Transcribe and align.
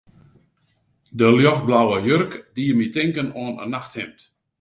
De 1.19 1.27
ljochtblauwe 1.35 1.97
jurk 2.07 2.31
die 2.55 2.71
my 2.77 2.87
tinken 2.93 3.29
oan 3.41 3.55
in 3.63 3.73
nachthimd. 3.75 4.19